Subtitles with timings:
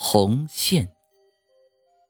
[0.00, 0.92] 红线。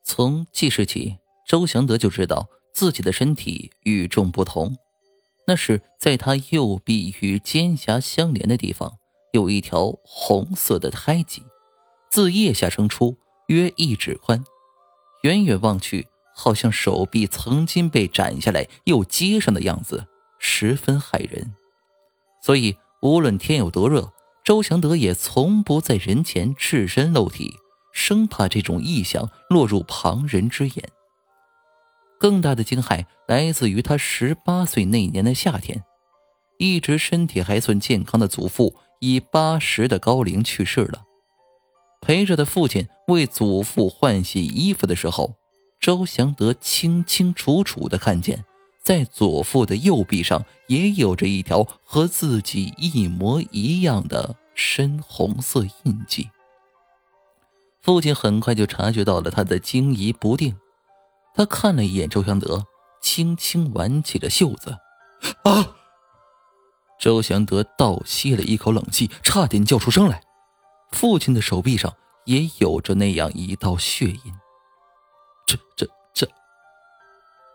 [0.04, 4.76] 从记事起，周祥德就知道自己的身体与众不同，
[5.46, 8.98] 那是在他右臂与肩胛相连的地方
[9.32, 11.42] 有一条红色的胎记，
[12.10, 13.16] 自腋下生出，
[13.46, 14.44] 约一指宽，
[15.22, 20.06] 远远望去，好像手臂曾经被斩下来又接上的样子，
[20.38, 21.54] 十分骇人。
[22.42, 24.12] 所以，无论天有多热，
[24.44, 27.54] 周祥德也从不在人前赤身露体。
[27.98, 30.88] 生怕这种异象落入旁人之眼。
[32.20, 35.82] 更大的惊骇来自于他十八岁那年的夏天，
[36.58, 41.02] 一直身体还算健康的祖父以八十的高龄去世了。
[42.00, 45.34] 陪着的父亲为祖父换洗衣服的时候，
[45.80, 48.44] 周祥德清清楚楚的看见，
[48.80, 56.30] 在祖父的右臂上也有着一条和自己一模一样的深红色印记。
[57.82, 60.56] 父亲很快就察觉到了他的惊疑不定，
[61.34, 62.66] 他看了一眼周祥德，
[63.00, 64.76] 轻轻挽起了袖子。
[65.44, 65.74] 啊！
[67.00, 70.22] 周祥德倒吸了一口冷气，差点叫出声来。
[70.90, 74.34] 父亲的手臂上也有着那样一道血印。
[75.46, 76.28] 这、这、这……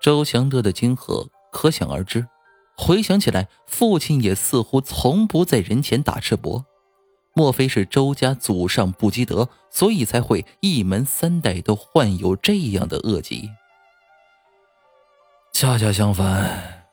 [0.02, 2.28] 周祥德的惊愕可想而知。
[2.76, 6.64] 回想起来，父亲也似乎从不在人前打赤膊。
[7.36, 13.50] 莫非是周家祖上不积德，所以才会一门三代都患有这样的恶疾？
[15.52, 16.86] 恰恰相反，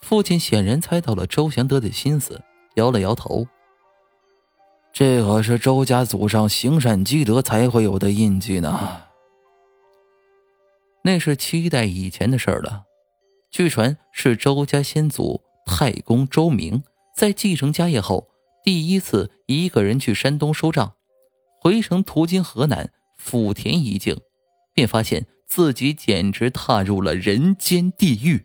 [0.00, 2.40] 父亲显然猜到了周祥德的心思，
[2.76, 3.48] 摇了摇头。
[4.92, 9.02] 这可是周家祖上行善积德才会有的印记呢。
[11.02, 12.84] 那是七代以前的事了，
[13.50, 16.82] 据传是周家先祖太公周明
[17.16, 18.28] 在继承家业后。
[18.68, 20.92] 第一次一个人去山东收账，
[21.58, 24.20] 回程途经河南抚田一境，
[24.74, 28.44] 便发现自己简直踏入了人间地狱。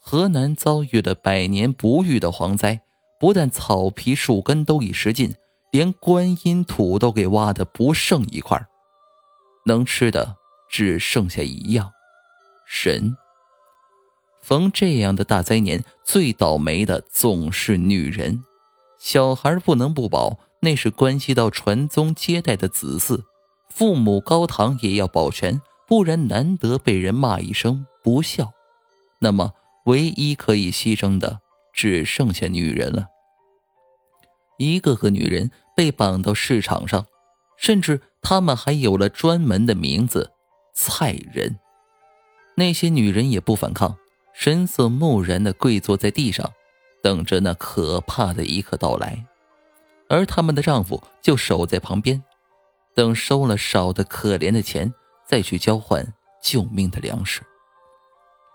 [0.00, 2.80] 河南遭遇了百年不遇的蝗灾，
[3.20, 5.34] 不但草皮树根都已食尽，
[5.70, 8.58] 连观音土都给挖的不剩一块
[9.66, 10.34] 能吃的
[10.70, 11.92] 只剩下一样——
[12.66, 13.14] 神。
[14.40, 18.42] 逢这样的大灾年，最倒霉的总是女人。
[19.06, 23.22] 小孩不能不保，那是关系到传宗接代的子嗣，
[23.70, 28.50] 父母高堂也要保全，不然难得被人骂一声不孝。
[29.20, 29.52] 那么，
[29.84, 31.38] 唯一可以牺牲的
[31.72, 33.06] 只剩下女人了。
[34.58, 37.06] 一个个女人被绑到市场上，
[37.56, 40.32] 甚至她们还有了专门的名字——
[40.74, 41.60] 菜人。
[42.56, 43.96] 那些女人也不反抗，
[44.34, 46.50] 神色木然地跪坐在地上。
[47.06, 49.24] 等着那可怕的一刻到来，
[50.08, 52.20] 而他们的丈夫就守在旁边，
[52.96, 54.92] 等收了少的可怜的钱，
[55.24, 56.04] 再去交换
[56.42, 57.42] 救命的粮食。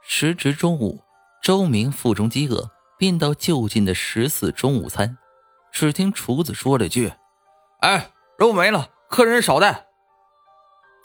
[0.04, 1.02] 时值中午，
[1.42, 5.18] 周明腹中饥饿，便到就近的食肆中午餐。
[5.72, 7.14] 只听厨子说了句
[7.80, 9.88] ：“哎，肉没了，客人少带。”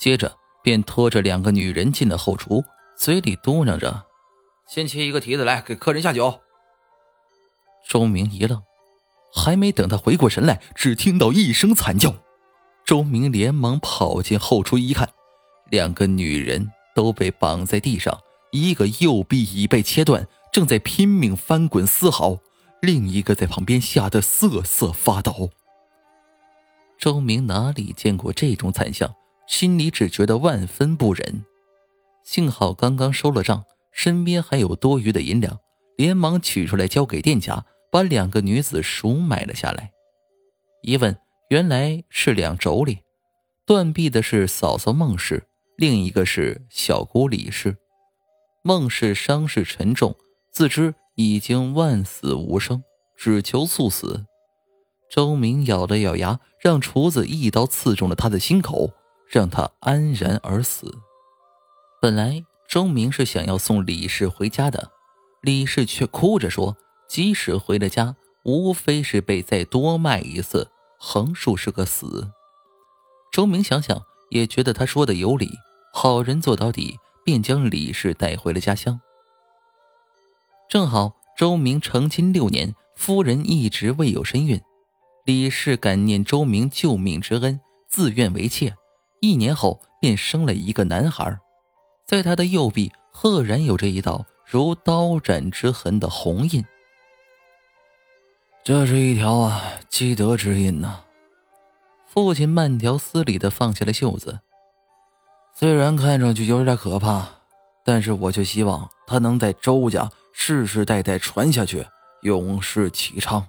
[0.00, 2.64] 接着便拖着两个女人进了后厨，
[2.98, 4.06] 嘴里嘟囔着
[4.66, 6.40] ：“先切一个蹄子来给客人下酒。”
[7.88, 8.62] 周明一愣，
[9.32, 12.14] 还没等他回过神来，只听到一声惨叫。
[12.84, 15.08] 周明连忙跑进后厨一看，
[15.70, 18.18] 两个女人都被绑在地上，
[18.52, 22.38] 一个右臂已被切断，正在拼命翻滚嘶嚎；
[22.80, 25.50] 另一个在旁边吓得瑟瑟发抖。
[26.98, 29.14] 周明哪里见过这种惨象，
[29.46, 31.44] 心里只觉得万分不忍。
[32.24, 35.58] 幸好刚刚收了账，身边还有多余的银两，
[35.96, 37.64] 连忙取出来交给店家。
[37.90, 39.92] 把两个女子赎买了下来，
[40.82, 41.16] 一问
[41.48, 42.98] 原来是两妯娌，
[43.64, 47.76] 断臂的是嫂嫂孟氏，另一个是小姑李氏。
[48.62, 50.16] 孟氏伤势沉重，
[50.52, 52.82] 自知已经万死无生，
[53.16, 54.26] 只求速死。
[55.08, 58.90] 周明咬了咬牙，让厨子一刀刺中了他的心口，
[59.30, 60.92] 让他安然而死。
[62.02, 64.90] 本来周明是想要送李氏回家的，
[65.42, 66.76] 李氏却哭着说。
[67.08, 72.30] 即使回了家，无非是被再多卖一次，横竖是个死。
[73.32, 75.50] 周明想想也觉得他说的有理，
[75.92, 79.00] 好人做到底，便将李氏带回了家乡。
[80.68, 84.60] 正好周明成亲六年，夫人一直未有身孕，
[85.24, 88.74] 李氏感念周明救命之恩，自愿为妾。
[89.20, 91.38] 一年后便生了一个男孩，
[92.04, 96.64] 在他的右臂赫然有着一道如刀斩之痕的红印。
[98.66, 101.04] 这是一条啊积德之印呐。
[102.04, 104.40] 父亲慢条斯理的放下了袖子。
[105.54, 107.28] 虽然看上去有点可怕，
[107.84, 111.86] 但是我就希望他能在周家世世代代传下去，
[112.22, 113.46] 永世启昌。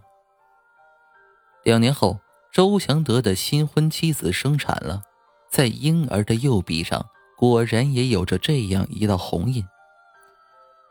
[1.63, 2.20] 两年后，
[2.54, 5.02] 周祥德的新婚妻子生产了，
[5.50, 7.04] 在婴儿的右臂上
[7.36, 9.66] 果然也有着这样一道红印。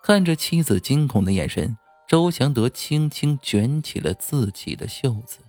[0.02, 5.45] 看着妻子惊恐的眼神，周祥德轻轻卷起了自己的袖子。